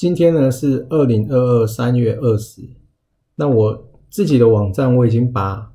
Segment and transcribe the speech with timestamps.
[0.00, 2.62] 今天呢是二零二二三月二十，
[3.36, 5.70] 那我自己的网站我已经把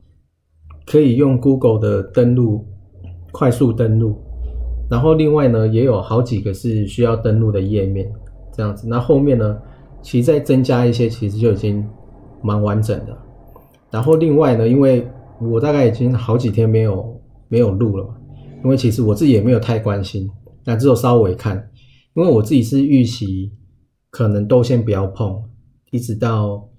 [0.83, 2.65] 可以用 Google 的登录
[3.31, 4.19] 快速登录，
[4.89, 8.11] 然后另外呢也有好几个是需要登录的页面，
[8.51, 8.87] 这样子。
[8.87, 9.59] 那后面呢，
[10.01, 11.87] 其实再增加一些，其实就已经
[12.41, 13.15] 蛮完整的。
[13.91, 15.07] 然后另外呢，因为
[15.39, 18.15] 我大概已经好几天没有没有录了嘛，
[18.63, 20.27] 因为其实我自己也没有太关心，
[20.63, 21.69] 那只有稍微看，
[22.15, 23.51] 因为我自己是预期。
[24.15, 25.43] 可能都先不要碰，
[25.91, 26.69] 一直到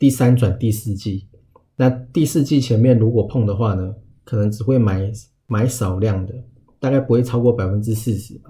[0.00, 1.28] 第三转第四季。
[1.76, 5.12] 那第四季前面如果碰的话呢，可能只会买
[5.46, 6.34] 买少量的，
[6.80, 8.40] 大概不会超过百分之四十，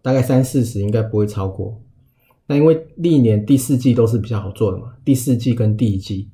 [0.00, 1.78] 大概三四十应该不会超过。
[2.46, 6.30] 那因为历年第四季都是比较好做的嘛，第四季跟第一季，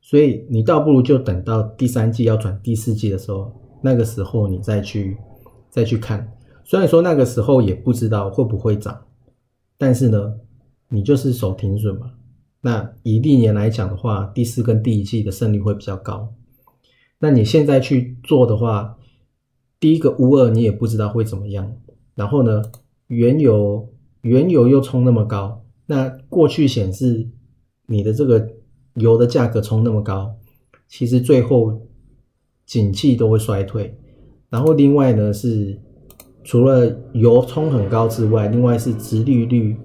[0.00, 5.18] 所以你倒不如就等到第三季要转第四季的时候，那个时候你再去
[5.68, 6.26] 再去看。
[6.64, 8.98] 虽然说那个时候也不知道会不会涨。
[9.78, 10.34] 但是呢，
[10.88, 12.12] 你就是守停损嘛。
[12.60, 16.32] 那以历年来讲的话，第四跟第一季的胜率会比较高。
[17.18, 18.98] 那你现在去做的话，
[19.78, 21.76] 第一个乌二你也不知道会怎么样。
[22.14, 22.62] 然后呢，
[23.06, 27.28] 原油原油又冲那么高，那过去显示
[27.86, 28.48] 你的这个
[28.94, 30.36] 油的价格冲那么高，
[30.88, 31.82] 其实最后
[32.64, 33.98] 景气都会衰退。
[34.48, 35.80] 然后另外呢是。
[36.46, 39.76] 除了油冲很高之外，另外是直利率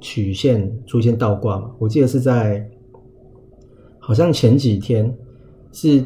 [0.00, 1.70] 曲线出现倒挂嘛？
[1.78, 2.68] 我记得是在
[4.00, 5.16] 好像前几天
[5.70, 6.02] 是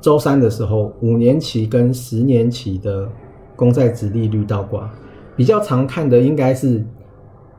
[0.00, 3.10] 周三的时候，五年期跟十年期的
[3.56, 4.88] 公债直利率倒挂。
[5.34, 6.86] 比较常看的应该是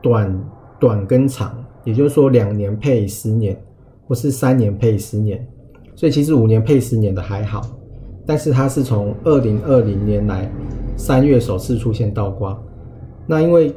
[0.00, 0.50] 短
[0.80, 3.62] 短跟长，也就是说两年配十年，
[4.06, 5.46] 或是三年配十年。
[5.94, 7.60] 所以其实五年配十年的还好。
[8.24, 10.50] 但是它是从二零二零年来
[10.96, 12.58] 三月首次出现倒挂，
[13.26, 13.72] 那因为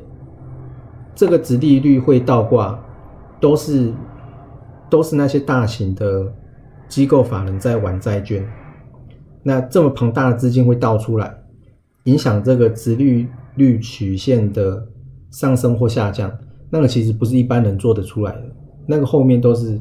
[1.13, 2.83] 这个值利率会倒挂，
[3.39, 3.93] 都是
[4.89, 6.33] 都是那些大型的
[6.87, 8.47] 机构法人在玩债券，
[9.43, 11.37] 那这么庞大的资金会倒出来，
[12.05, 14.87] 影响这个值利率曲线的
[15.29, 16.31] 上升或下降，
[16.69, 18.43] 那个其实不是一般人做得出来的，
[18.87, 19.77] 那个后面都是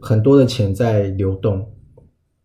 [0.00, 1.64] 很多的钱在流动，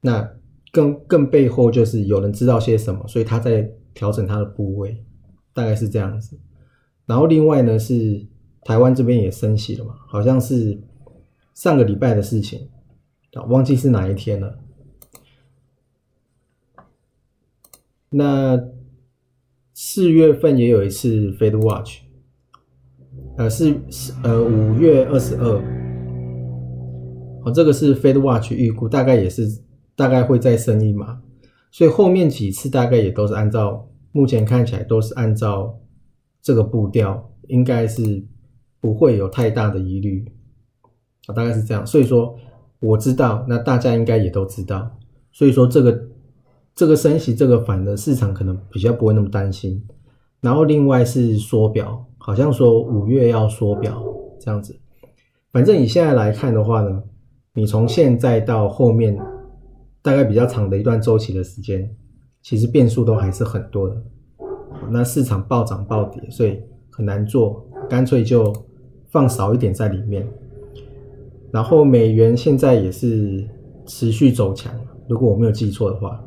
[0.01, 0.36] 那。
[0.77, 5.03] 更更背后就是有人知道些什么，所以他在调整他的部位，
[5.51, 6.37] 大概是这样子。
[7.07, 8.23] 然后另外呢是
[8.61, 10.79] 台湾这边也升息了嘛，好像是
[11.55, 12.69] 上个礼拜的事情
[13.33, 14.59] 啊，忘记是哪一天了。
[18.11, 18.69] 那
[19.73, 22.01] 四月份也有一次 Fed Watch，
[23.39, 25.59] 呃是是呃五月二十二，
[27.43, 29.65] 哦这个是 Fed Watch 预估，大概也是。
[29.97, 31.19] 大概会再升一码，
[31.71, 35.75] 所以后面几次大概也都是按照目前看起来都是按照
[36.39, 38.23] 这个步调，应该是
[38.79, 40.23] 不会有太大的疑虑
[41.25, 41.83] 啊，大概是这样。
[41.83, 42.35] 所以说
[42.79, 44.87] 我知道，那大家应该也都知道，
[45.31, 45.99] 所以说这个
[46.75, 49.83] 这个升息这个反的市场可能比较不会那么担心。
[50.41, 54.03] 然后另外是缩表，好像说五月要缩表
[54.39, 54.79] 这样子。
[55.51, 57.01] 反正你现在来看的话呢，
[57.55, 59.19] 你从现在到后面。
[60.07, 61.85] 大概比较长的一段周期的时间，
[62.41, 64.01] 其实变数都还是很多的。
[64.89, 66.57] 那市场暴涨暴跌，所以
[66.89, 68.53] 很难做，干脆就
[69.09, 70.25] 放少一点在里面。
[71.51, 73.45] 然后美元现在也是
[73.85, 74.73] 持续走强，
[75.09, 76.23] 如果我没有记错的话，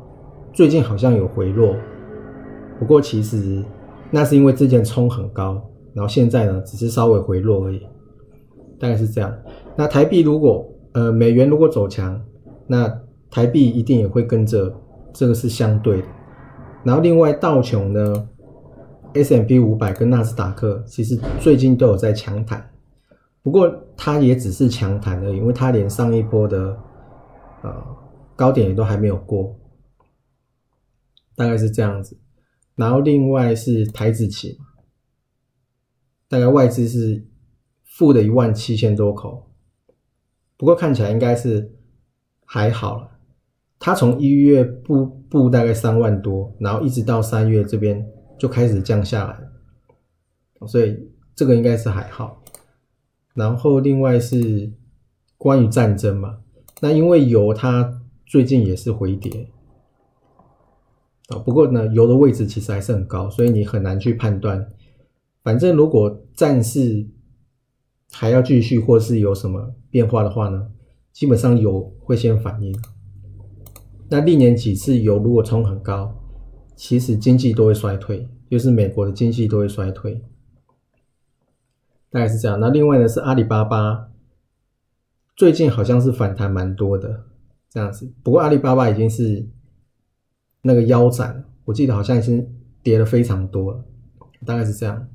[0.53, 1.75] 最近好像有回落。
[2.77, 3.63] 不过其实
[4.11, 5.59] 那是因为之前冲很高，
[5.95, 7.79] 然后现在呢只是稍微回落而已，
[8.79, 9.35] 大概是这样。
[9.75, 12.21] 那台币如果呃美元如果走强，
[12.67, 12.87] 那
[13.31, 14.79] 台币一定也会跟着，
[15.13, 16.07] 这个是相对的。
[16.83, 18.29] 然后另外道琼呢
[19.13, 22.71] ，S M P 五百跟纳斯达克其实最近都有在强弹，
[23.41, 26.77] 不过它也只是强弹而已，因为它连上一波的
[27.63, 27.73] 呃
[28.35, 29.55] 高点也都还没有过，
[31.35, 32.19] 大概是这样子。
[32.75, 34.57] 然后另外是台子期，
[36.27, 37.25] 大概外资是
[37.83, 39.51] 负的一万七千多口，
[40.57, 41.71] 不过看起来应该是
[42.43, 43.10] 还好了。
[43.83, 48.07] 它从一月布布大概三万多，然后一直到三月这边
[48.37, 52.43] 就开始降下来，所以这个应该是还好。
[53.33, 54.71] 然后另外是
[55.35, 56.37] 关于战争嘛，
[56.79, 59.49] 那因为油它最近也是回跌
[61.29, 64.69] 啊，不过呢油的位置其实还是很高，所以你很难去判断。
[65.41, 67.07] 反正如果战事
[68.11, 70.67] 还要继续，或是有什么变化的话呢，
[71.11, 72.79] 基本上油会先反应。
[74.11, 76.13] 那历年几次油如果冲很高，
[76.75, 80.21] 其实经济都会衰退，就是美国的经济都会衰退。
[82.09, 82.59] 大概是这样。
[82.59, 84.09] 那另外呢是阿里巴巴，
[85.37, 87.23] 最近好像是反弹蛮多的
[87.69, 88.11] 这样子。
[88.21, 89.47] 不过阿里巴巴已经是
[90.61, 92.45] 那个腰斩，我记得好像已经
[92.83, 93.85] 跌了非常多了，
[94.45, 95.07] 大概是这样。